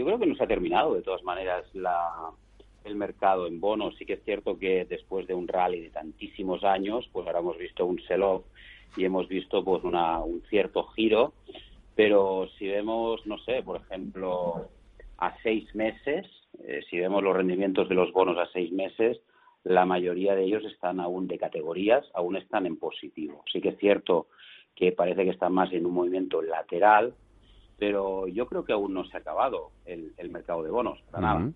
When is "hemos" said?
7.40-7.58, 9.04-9.28